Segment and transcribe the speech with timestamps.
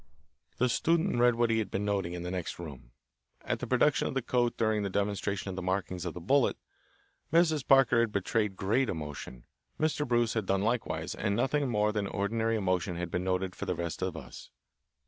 [0.57, 2.89] The student read what he had been noting in the next room.
[3.41, 6.57] At the production of the coat during the demonstration of the markings of the bullet,
[7.31, 7.67] Mrs.
[7.67, 9.45] Parker had betrayed great emotion,
[9.79, 10.07] Mr.
[10.07, 13.75] Bruce had done likewise, and nothing more than ordinary emotion had been noted for the
[13.75, 14.49] rest of us.